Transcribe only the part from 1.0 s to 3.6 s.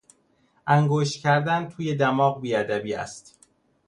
کردن توی دماغ بیادبی است.